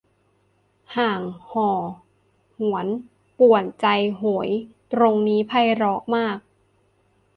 [0.95, 1.69] ห่างห่อ
[2.59, 2.87] หวน
[3.39, 3.85] ป่วนใจ
[4.15, 4.49] โหย
[4.93, 6.37] ตรงนี้ไพเราะมาก